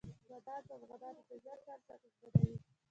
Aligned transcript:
بادام 0.29 0.61
د 0.67 0.71
افغانانو 0.77 1.21
د 1.27 1.31
ژوند 1.43 1.61
طرز 1.67 1.81
اغېزمنوي. 1.95 2.57